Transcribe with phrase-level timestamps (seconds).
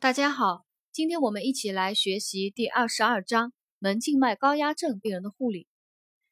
[0.00, 5.68] 大家好，今天我们一起来学习第二十二章门静脉高压症病人的护理。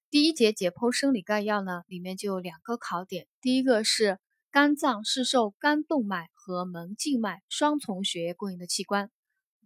[0.09, 4.19] 第一节解剖生理概要呢，里面就有两个考点，第一个是
[4.51, 9.11] 肝脏是受肝动脉和门静脉双重血液供应的器官，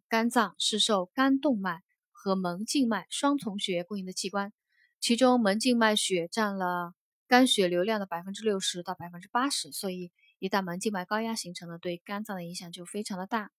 [0.09, 4.53] 肝脏是受肝动脉和门静脉双重血液供应的器官，
[4.99, 6.95] 其中门静脉血占了
[7.29, 10.11] 肝血流量的百分之六十到百分之八十，所以
[10.41, 13.53] 一旦门静脉高压形成呢，对肝脏的影响就非常的大。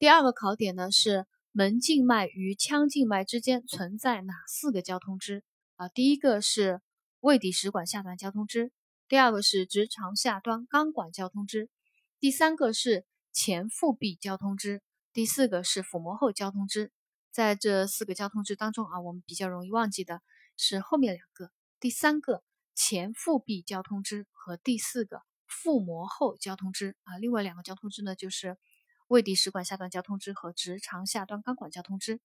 [0.00, 5.44] 第二个考点呢是门静脉与腔静脉之间存在哪四个交通支
[5.76, 5.90] 啊？
[5.90, 6.80] 第一个是
[7.20, 8.72] 胃底食管下段交通支，
[9.08, 11.68] 第二个是直肠下端肛管交通支，
[12.18, 14.80] 第三个是前腹壁交通支，
[15.12, 16.90] 第四个是腹膜后交通支。
[17.30, 20.22] 在这四个交通支当中啊，我们比较容易忘记的
[20.56, 22.42] 是后面两个，第三个
[22.74, 27.18] 前腹壁交通支和第四个腹膜后交通支啊。
[27.18, 28.56] 另外两个交通支呢就是。
[29.10, 32.20] 胃底食管下段交通支和直肠下端肛管交通支，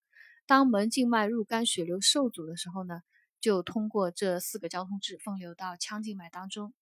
[0.46, 3.02] 当门静脉入肝血流受阻的时候呢，
[3.42, 6.76] 就通过这四个交通支分流到腔静脉当中。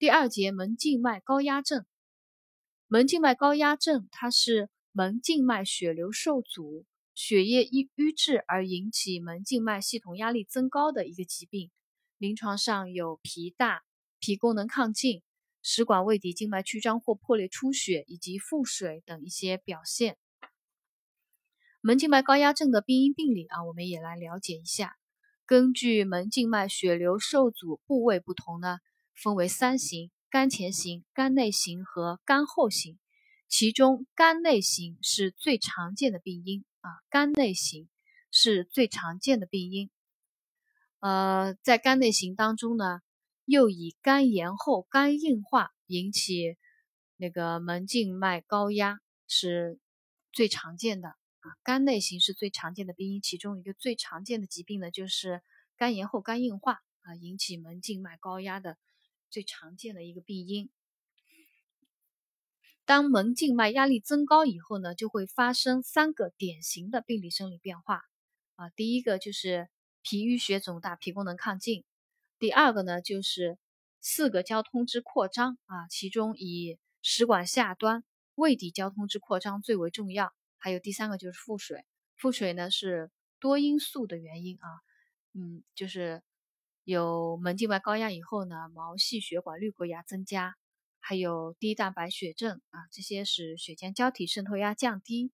[0.00, 1.86] 第二节门静脉高压症，
[2.88, 6.84] 门静脉高压症它是门静脉血流受阻，
[7.14, 11.70] 血液瘀瘀滞而引起门静脉系统压力增高的一个疾病，
[12.18, 13.84] 临床上有脾大、
[14.18, 15.22] 脾功能亢进。
[15.66, 20.18] 食管胃底静脉曲张或破裂出血以及腹水等一些表现。
[21.80, 24.98] 门静脉高压症的病因病理啊，我们也来了解一下。
[25.46, 28.78] 根据门静脉血流受阻部位不同呢，
[29.14, 32.98] 分为三型：肝前型、肝内型和肝后型。
[33.48, 37.88] 其中肝内型是最常见的病因啊，肝内型
[38.30, 39.90] 是最常见的病因。
[41.00, 43.00] 呃，在肝内型当中呢。
[43.44, 46.56] 又以肝炎后肝硬化引起
[47.16, 49.78] 那个门静脉高压是
[50.32, 55.42] 最常见的啊，肝内型是最常见的病因，其中一个最常见的疾病呢就是
[55.76, 58.78] 肝炎后肝硬化啊，引起门静脉高压的
[59.30, 60.70] 最常见的一个病因。
[62.86, 68.02] 当门静脉压力增高以后呢，就会发生三个典型的病理生理变化
[68.56, 69.68] 啊，第一个就是
[70.02, 71.84] 脾淤血肿大，脾功能亢进。
[72.44, 73.56] 第二个呢，就是
[74.02, 80.30] 四个交通支扩张啊，其中以食管下端、胃底交通支扩张最为重要。
[80.58, 81.86] 还有第三个就是腹水，
[82.18, 83.10] 腹水呢是
[83.40, 84.68] 多因素的原因啊，
[85.32, 86.22] 嗯，就是
[86.82, 90.54] 有门静脉高压以后呢，毛细血管滤过压增加，
[91.00, 95.32] 还有低蛋白血症啊，这些使血浆胶体渗透压降低，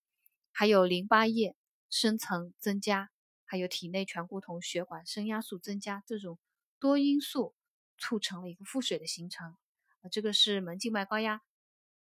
[0.52, 1.56] 还有淋巴液
[1.90, 3.10] 深层增加，
[3.44, 6.38] 还有体内醛固酮血管升压素增加这种。
[6.80, 7.54] 多因素
[7.98, 9.56] 促成了一个腹水的形成，
[10.00, 11.42] 啊，这个是门静脉高压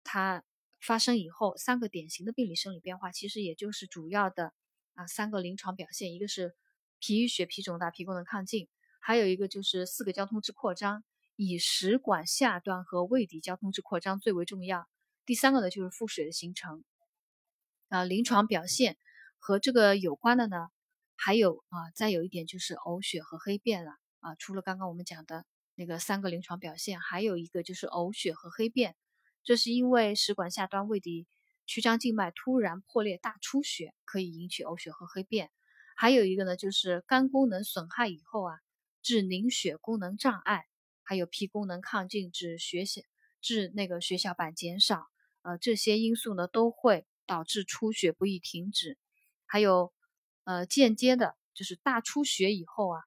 [0.03, 0.43] 它
[0.81, 4.53] 发生以后三个典型的病理生理变化，其实也就是主要的
[4.95, 6.55] 啊三个临床表现，一个是
[6.99, 8.67] 脾淤血、脾肿大、脾功能亢进，
[8.99, 11.03] 还有一个就是四个交通支扩张，
[11.35, 14.87] 以食管下端和胃底交通支扩张最为重要，
[15.25, 16.83] 第三个呢就是腹水的形成，
[17.89, 18.97] 啊，临床表现
[19.37, 20.69] 和这个有关的呢，
[21.15, 23.91] 还有啊，再有一点就是呕血和黑便了。
[24.25, 28.95] 啊，除了刚刚我们讲的那个三个临床表现，还有一个就是呕血和黑便，
[29.43, 31.27] 这是因为食管下端胃底
[31.67, 35.51] 曲张静脉突然破裂大出血，可以引起呕血和黑便。
[35.95, 38.57] 还有一个呢，就是肝功能损害以后啊，
[39.03, 40.65] 致凝血功能障碍，
[41.03, 43.01] 还有脾功能亢进致血小
[43.41, 45.05] 致那个血小板减少，
[45.43, 48.97] 呃，这些因素呢都会导致出血不易停止。
[49.45, 49.93] 还有
[50.45, 53.03] 呃间接的，就是大出血以后啊。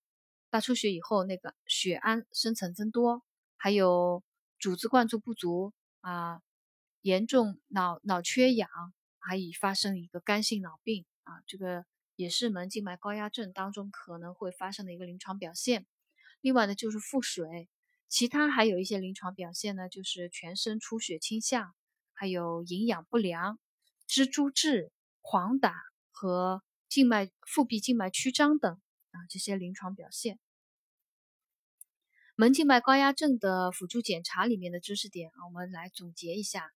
[0.50, 3.22] 大出血以后，那个血氨生成增多，
[3.56, 4.22] 还有
[4.58, 6.40] 组织灌注不足啊，
[7.02, 8.68] 严重脑脑缺氧，
[9.18, 11.84] 还已发生一个肝性脑病啊，这个
[12.16, 15.86] 也是门静脉高压症当中可能会发生的一个临床表现。
[16.40, 17.68] 另外呢，就是腹水，
[18.08, 21.74] 其他还有一些临床表现呢，就是全身出血倾向，
[22.14, 23.58] 还有营养不良、
[24.08, 24.90] 蜘蛛痣、
[25.20, 25.74] 狂打
[26.10, 28.80] 和静脉腹壁静脉曲张等。
[29.28, 30.38] 这些临床表现，
[32.36, 36.72] 门静脉高压症的辅助检查里面的知识点啊，我们来总结一下。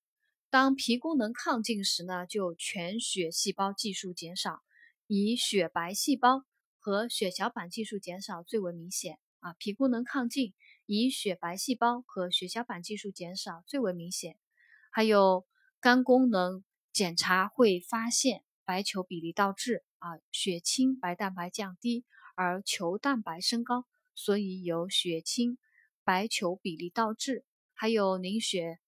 [0.51, 4.63] 当脾功能亢进时呢，就全血细胞计数减少，
[5.07, 6.45] 以血白细胞
[6.79, 9.55] 和血小板计数减少最为明显啊。
[9.59, 10.53] 脾功能亢进，
[10.85, 14.37] 以血白细胞和血小板计数减少最为明显。
[14.91, 15.47] 还有
[15.81, 22.05] 肝功能检查会发现白球比例倒置啊，血清白蛋白降低。
[22.43, 23.87] 而球蛋白升高，
[24.17, 25.59] 所以有血清
[26.03, 28.81] 白球比例倒置，还有凝血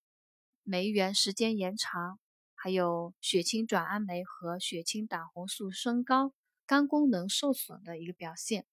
[0.64, 2.18] 酶原时间延长，
[2.56, 6.34] 还有血清转氨酶和血清胆红素升高，
[6.66, 8.66] 肝功能受损的一个表现。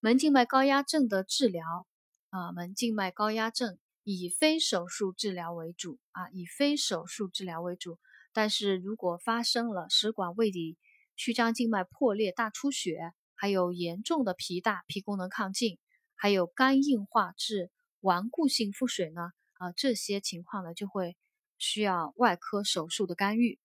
[0.00, 1.86] 门静脉高压症的治疗
[2.30, 8.00] 啊，门静脉高压症以非手术治疗为主啊，以非手术治疗为主。
[8.32, 10.78] 但是如果发生了食管胃底
[11.16, 15.78] 曲张静脉破裂、大出血，还有严重的脾大、脾功能亢进，
[16.14, 17.70] 还有肝硬化致
[18.00, 19.32] 顽固性腹水呢？
[19.54, 21.16] 啊，这些情况呢就会
[21.58, 23.60] 需要外科手术的干预。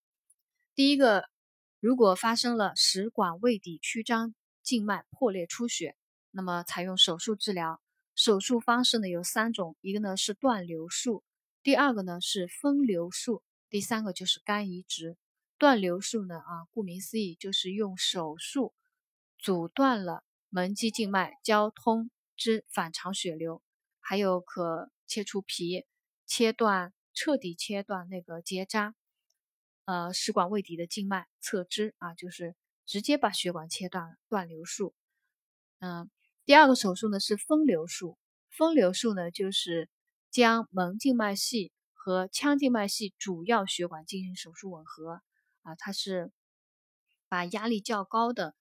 [0.76, 1.30] 第一个，
[1.80, 5.96] 如果发生了食管胃底曲张静脉破裂出血，
[6.30, 7.82] 那么采用手术治疗。
[8.14, 11.24] 手术方式呢有三种，一个呢是断流术，
[11.64, 15.18] 第二个呢是分流术，第三个就是肝移植。
[15.58, 18.74] 断流术呢啊，顾名思义就是用手术。
[19.40, 23.62] 阻断了门肌静脉交通之反常血流，
[24.00, 25.86] 还有可切除皮，
[26.26, 28.96] 切断彻底切断那个结扎，
[29.86, 32.56] 呃，食管胃底的静脉侧支啊，就是
[32.86, 34.96] 直接把血管切断了，断流术。
[35.80, 36.10] 嗯，
[36.44, 38.18] 第二个手术呢是分流术，
[38.50, 39.88] 分流术呢就是
[40.32, 45.22] 将门静脉系和腔静脉系主要血管进行手术吻合
[45.68, 46.32] 啊，它是
[47.28, 48.56] 把压力较高的。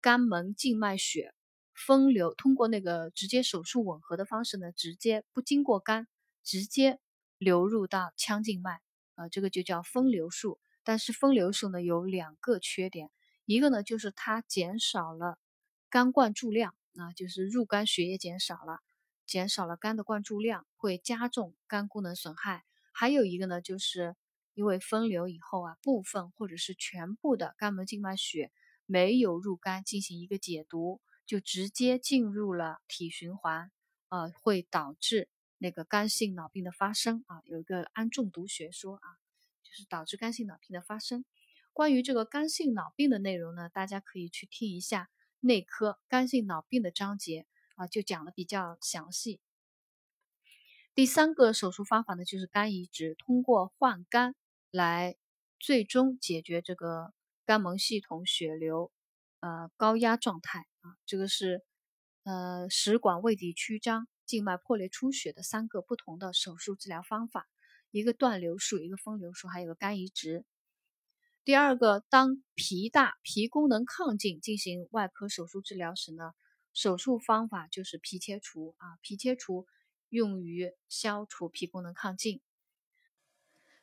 [0.00, 1.34] 肝门静脉血
[1.74, 6.06] 分流，通过那个直接手术吻合的方式呢，直接不经过肝，
[6.44, 7.00] 直接
[7.36, 8.80] 流入到腔静脉，
[9.16, 10.58] 啊，这个就叫分流术。
[10.84, 13.10] 但是分流术呢有两个缺点，
[13.44, 15.36] 一个呢就是它减少了
[15.90, 18.78] 肝灌注量，啊，就是入肝血液减少了，
[19.26, 22.64] 减少了肝的灌注量，会加重肝功能损害。
[22.92, 24.14] 还有一个呢，就是
[24.58, 28.50] 因为分流以后啊，部分或者是全部的肝门静脉血。
[28.90, 33.70] 没有入肝进行一个解毒，就直接进入了体循环，
[34.08, 35.28] 呃，会导致
[35.58, 37.42] 那个肝性脑病的发生啊。
[37.44, 39.06] 有一个氨中毒学说啊，
[39.62, 41.24] 就是导致肝性脑病的发生。
[41.74, 47.46] 关于这个肝性脑病的内容呢，大家可以去听一下内科肝性脑病的章节
[47.76, 49.40] 啊，就讲的比较详细。
[50.94, 54.34] 第三个手术方法呢，就是肝移植，通过换肝
[54.70, 55.16] 来
[55.58, 57.12] 最终解决这个。
[57.48, 58.92] 肝门系统血流，
[59.40, 61.64] 呃，高压状态啊，这个是
[62.24, 67.48] 呃食管胃底曲张静脉破裂出血的三个不同的手术治疗方法，
[67.90, 70.44] 一个断流术，一个分流术，还有个肝移植。
[71.42, 76.34] 第二个，当脾大、脾功能亢进进行外科手术治疗时呢，
[76.74, 79.66] 手术方法就是脾切除啊，脾切除
[80.10, 82.42] 用于消除脾功能亢进。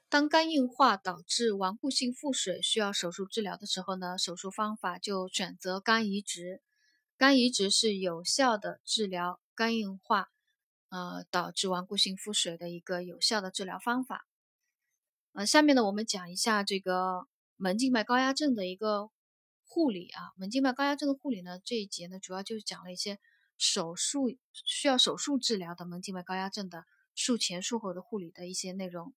[0.08, 6.62] 当肝硬化导致顽固性腹水需要手术治疗的时候呢，手术方法就选择肝移植。
[7.18, 10.30] 肝移植是有效的治疗肝硬化，
[10.90, 14.28] 呃，导致顽固性腹水的一个有效的治疗方法。
[15.34, 17.28] 呃，下面呢，我们讲一下这个
[17.58, 19.10] 门静脉高压症的一个
[19.64, 20.32] 护理啊。
[20.38, 23.18] 门静脉高压症的护理呢，这一节呢，主要就是讲了一些
[23.58, 26.86] 手术需要手术治疗的门静脉高压症的
[27.16, 29.14] 术前术后的护理的一些内容。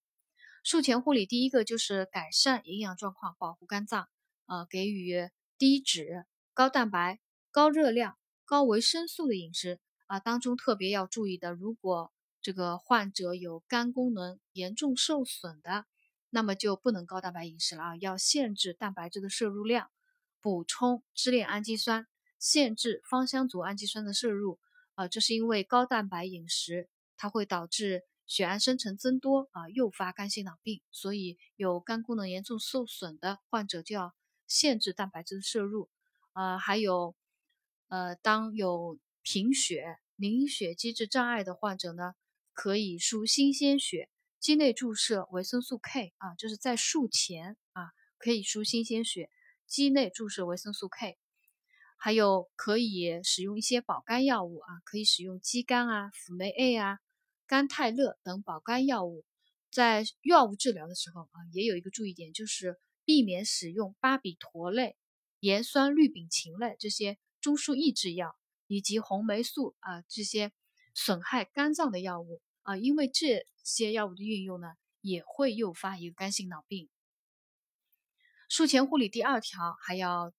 [0.71, 4.07] 术前护理，第一个就是改善营养状况，保护肝脏，
[4.45, 7.21] 呃，给予低脂、高蛋白、
[7.51, 10.21] 高热量、高维生素的饮食啊。
[10.21, 12.13] 当中特别要注意的，如果
[12.43, 15.87] 这个患者有肝功能严重受损的，
[16.29, 19.91] 那么就不能高蛋白饮食了啊，要限制蛋白质的摄入量，
[20.43, 22.07] 补充支链氨基酸，
[22.39, 24.59] 限制芳香族氨基酸的摄入
[24.97, 25.09] 啊。
[25.09, 28.03] 这是因为高蛋白饮食它会导致。
[28.29, 34.15] 血氨生成增多啊，诱发肝性脑病，所以有肝功能严重受损的患者就要
[34.47, 35.89] 限制蛋白质的摄入。
[36.35, 37.17] 呃，还有，
[37.89, 42.13] 呃，当有贫血、凝血机制障碍的患者呢，
[42.53, 49.31] 可以输新鲜血，肌内注射维生素 K 啊，就是在术前啊，可以输新鲜血，
[49.67, 51.19] 肌内注射维生素 K。
[51.97, 57.01] 还有可以使用一些保肝药物啊，可以使用肌酐啊、辅酶 A 啊。
[57.49, 59.25] 甘泰乐等保肝药物，
[59.71, 64.99] 在药物治疗的时候啊，也有一个注意点，就是避免使用巴比妥类、
[65.41, 70.53] 盐酸氯丙嗪类这些中枢抑制药，以及红霉素啊这些
[70.95, 74.69] 损害肝脏的药物啊，因为这些药物的运用呢，
[75.01, 76.91] 也会诱发一个肝性脑病。
[78.51, 80.35] 术前护理第二条还要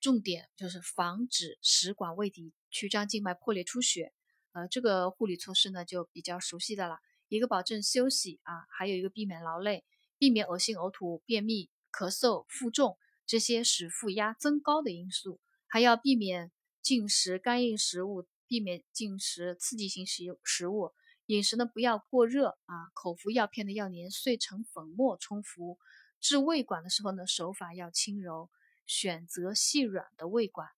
[0.00, 4.14] 重点就是防止食管胃底曲张静脉破裂出血。
[4.52, 9.84] 呃，这个护理措施呢就比较熟悉的了，一个保证休息啊，还有一个避免劳累，
[10.18, 16.50] 避免恶心、呕吐、便秘、咳嗽、负重这些使腹压增高的因素，还要避免
[16.82, 20.92] 进食干硬食物，避免进食刺激性食食物，
[21.26, 25.78] 饮食呢不要过热啊，口服药片呢要碾碎成粉末冲服。
[26.18, 28.50] 治胃管的时候呢，手法要轻柔，
[28.84, 30.68] 选择细软的胃管。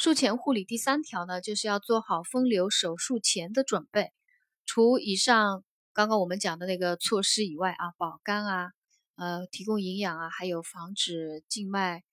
[0.00, 4.12] 术前护理第三条呢，就是要做好分流手术前的准备。
[4.64, 8.70] 除以上刚刚我们讲的那个措施以外啊，保肝啊，
[9.16, 12.04] 呃，提供营养啊，还有防止静脉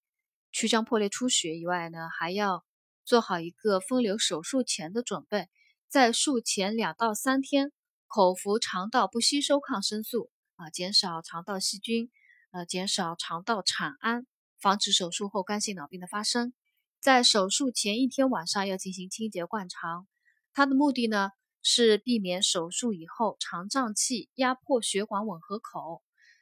[0.52, 2.66] 曲张破裂出血以外呢，还要
[3.04, 5.48] 做好一个分流手术前的准备。
[5.88, 7.72] 在术前两到三天，
[8.08, 10.32] 口服肠道不吸收抗生素。
[10.56, 12.10] 啊，减少肠道细菌，
[12.50, 14.26] 呃，减少肠道产氨，
[14.60, 16.52] 防止手术后肝性脑病的发生。
[17.00, 20.08] 在手术前一天晚上要进行清洁灌肠，
[20.54, 26.02] 它的目的呢是避免手术以后肠胀气压迫血管吻合口。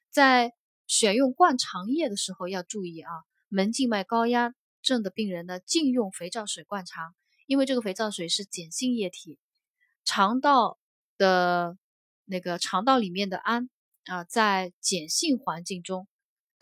[0.09, 0.53] 在
[0.87, 3.11] 选用灌肠液的时候要注意啊，
[3.49, 9.39] 门静脉高压症的病人呢禁用肥皂水灌肠，因为这个肥皂水是碱性液体，
[10.05, 10.77] 肠道
[11.17, 11.77] 的
[12.25, 13.69] 那个肠道里面的氨。
[14.05, 16.09] 啊，在碱性环境中，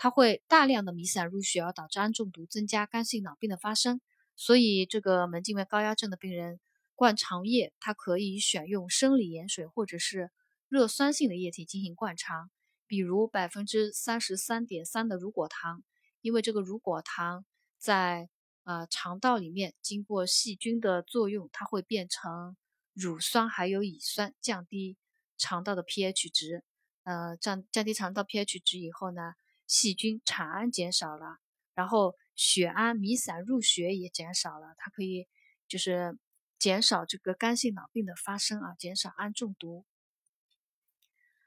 [0.04, 4.02] 它会大量的弥散入血，而导致氨中毒，增加肝性脑病的发生。
[4.36, 6.60] 所以，这个门静脉高压症的病人
[6.96, 10.32] 灌肠液，它可以选用生理盐水或者是
[10.70, 12.50] 热酸性的液体进行灌肠，
[12.88, 15.84] 比如百分之三十三点三的乳果糖，
[16.22, 17.46] 因为这个乳果糖
[17.78, 18.28] 在
[18.64, 22.58] 呃肠道里面经过细菌的作用，它会变成
[22.96, 24.98] 乳酸还有乙酸，降低
[25.38, 26.64] 肠道的 pH 值。
[27.04, 29.34] 呃，降降低肠道 pH 值以后呢，
[29.72, 31.38] 细菌产氨减少了，
[31.74, 35.30] 然后血氨弥散入血也减少了，它可以
[35.66, 36.20] 就是
[36.60, 39.86] 减少这个肝性脑病的发生啊，减少氨中毒。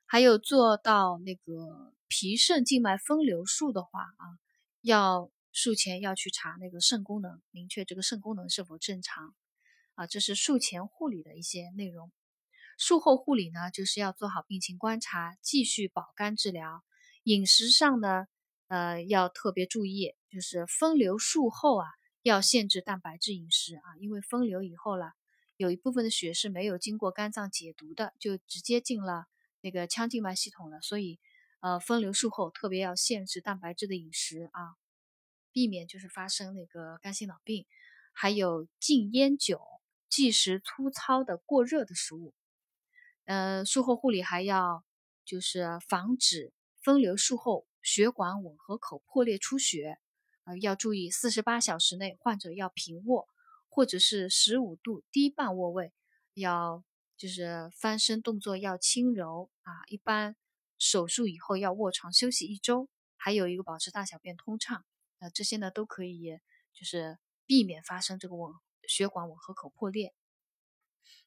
[0.07, 4.25] 还有做到那个脾肾静脉分流术的话啊，
[4.81, 9.35] 要术前要去查那个肾功能，明确这个肾功能是否正常
[9.97, 12.11] 啊，这是术前护理的一些内容。
[12.79, 16.83] 术后护理呢，就是要做好病情观察，继续保肝治疗。
[17.25, 18.27] 饮食上呢，
[18.69, 21.89] 呃，要特别注意，就是分流术后啊，
[22.23, 25.13] 要限制蛋白质饮食啊，因为分流以后了，
[25.57, 29.25] 有一部分的血是没有经过肝脏解毒的，就直接进了
[29.63, 30.83] 那个腔静脉系统了。
[30.83, 31.19] 所以，
[31.61, 34.77] 呃，分流术后特别要限制蛋白质的饮食啊，
[35.51, 37.65] 避免就是发生那个肝性脑病。
[38.13, 39.61] 还有禁烟酒，
[40.11, 42.35] 忌食粗糙的过热的食物。
[43.25, 44.85] 呃，术后护理还要
[45.25, 46.53] 就是防止
[46.85, 49.99] 分流术后血管吻合口破裂出血，
[50.45, 53.27] 呃，要注意四十八小时内患者要平卧，
[53.71, 55.95] 或者是十五度低半卧位，
[56.35, 56.85] 要
[57.17, 59.73] 就是翻身动作要轻柔啊。
[59.89, 60.37] 一般
[60.79, 64.85] 手术以后要卧床休息一周，还有一个保持大小便通畅，
[65.21, 66.39] 呃，这些呢都可以
[66.75, 68.53] 就是避免发生这个吻
[68.87, 70.13] 血管吻合口破裂。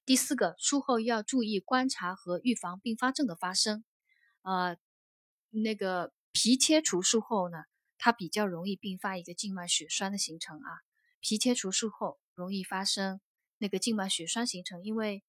[0.05, 3.83] 第四个，术后要注意观察和预防并发症的发生。
[4.43, 4.77] 呃，
[5.61, 7.65] 那个皮切除术后呢，
[7.97, 10.81] 它比较容易并发一个静脉血栓的形成啊。
[11.19, 13.19] 皮切除术后容易发生
[13.57, 15.23] 那个静脉血栓形成，因为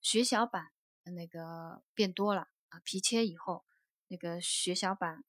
[0.00, 0.72] 血小板
[1.04, 2.80] 那个变多了啊。
[2.84, 3.64] 皮切以后，
[4.08, 5.24] 那个血小板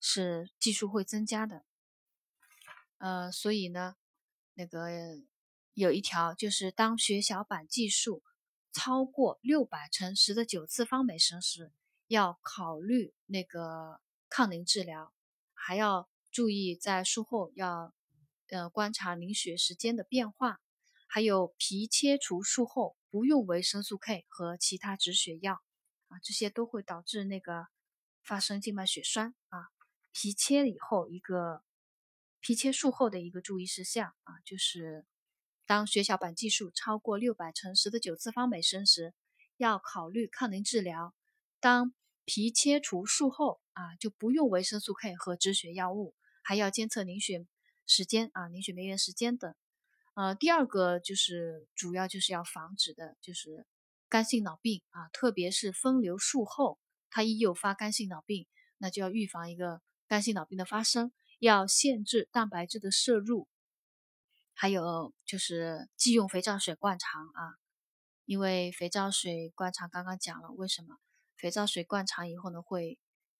[0.00, 1.64] 是计数会增加的。
[2.98, 3.96] 呃，所以呢，
[4.54, 4.88] 那个
[5.74, 8.22] 有一条就是当血小板计数。
[8.70, 11.72] 超过六百乘十的九次方每升时，
[12.08, 15.12] 要考虑那个抗凝治疗，
[15.54, 17.94] 还要注意在术后要
[18.48, 20.60] 呃观察凝血时间的变化，
[21.06, 25.62] 还有皮切除术后不用维生素 K 和其他止血药
[26.08, 27.68] 啊，这些都会导致那个
[28.24, 29.68] 发生静脉血栓啊。
[30.12, 31.62] 皮切以后一个
[32.40, 35.06] 皮切术后的一个注意事项啊，就是。
[35.66, 39.12] 当血小板计数超过六百乘十的九次方每升时，
[39.58, 41.14] 要考虑抗凝治疗。
[41.60, 41.92] 当
[42.24, 47.46] 皮切除术后啊，就不用维生素 K 和止血药物，还要监测凝血
[47.86, 49.54] 时间啊、凝血酶原时间等。
[50.14, 53.66] 呃，第二个就是主要就是要防止的就是
[54.08, 58.46] 肝性脑病啊，特别是分流术后，它一诱发肝性脑病，
[58.78, 63.48] 那就要预防一个肝性脑病的发生，要限制蛋白质的摄入。
[64.54, 67.54] 还有就是忌用肥皂水灌肠啊，
[68.24, 70.98] 因为肥皂水灌肠刚刚讲了，为什么
[71.38, 72.98] 肥皂水灌肠以后呢会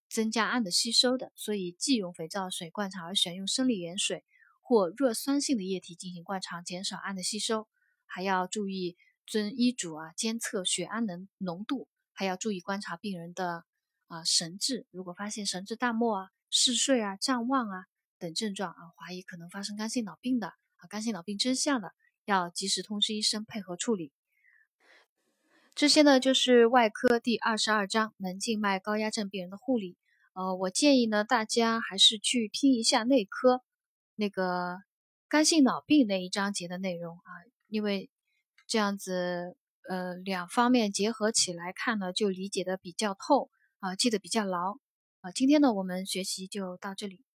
[0.08, 4.24] 增加氨的吸收的，所以忌用肥皂水灌肠，而选用生理盐水
[4.62, 7.68] 或弱酸性的液体进行灌肠，减少氨的吸收。
[8.06, 13.64] 还要注意遵医嘱啊，监测血氨能浓度，还要注意观察病人的
[14.06, 17.84] 啊神志，如果发现神志淡漠啊、嗜睡啊、谵妄啊
[18.18, 20.54] 等症状啊，怀疑可能发生肝性脑病的。
[20.76, 21.92] 啊，肝性脑病真相的，
[22.24, 24.12] 要及时通知医生配合处理。
[25.78, 29.97] 这些呢就是外科第二十二章门静脉高压症病人的护理。
[30.35, 33.62] 呃，我建议呢大家还是去听一下内科
[34.16, 34.78] 那个
[35.28, 37.30] 肝性脑病那一章节的内容啊，
[37.68, 38.11] 因为
[38.66, 39.56] 这样子
[39.88, 44.78] 呃两方面结合起来看呢，就理解的比较透啊，记得比较牢
[45.20, 45.30] 啊。
[45.30, 47.27] 今天呢我们学习就到这里。